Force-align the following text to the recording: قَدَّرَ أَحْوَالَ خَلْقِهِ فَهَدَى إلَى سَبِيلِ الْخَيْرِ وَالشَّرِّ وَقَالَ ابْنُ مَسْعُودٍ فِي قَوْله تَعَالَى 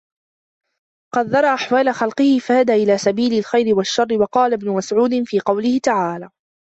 قَدَّرَ 1.13 1.53
أَحْوَالَ 1.53 1.93
خَلْقِهِ 1.93 2.39
فَهَدَى 2.39 2.73
إلَى 2.73 2.97
سَبِيلِ 2.97 3.33
الْخَيْرِ 3.37 3.75
وَالشَّرِّ 3.75 4.13
وَقَالَ 4.21 4.53
ابْنُ 4.53 4.69
مَسْعُودٍ 4.69 5.11
فِي 5.25 5.39
قَوْله 5.39 5.77
تَعَالَى 5.79 6.29